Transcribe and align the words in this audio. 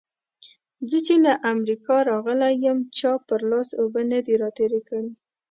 زه 0.89 0.97
چې 1.05 1.15
له 1.25 1.33
امريکا 1.51 1.95
راغلی 2.11 2.53
يم؛ 2.65 2.77
چا 2.97 3.11
پر 3.27 3.41
لاس 3.51 3.69
اوبه 3.81 4.01
نه 4.11 4.19
دې 4.25 4.35
راتېرې 4.43 4.81
کړې. 4.89 5.11